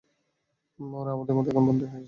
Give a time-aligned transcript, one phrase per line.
[0.79, 1.99] ওরাও আমাদের মতো এখানে বন্দী হয়ে আছে!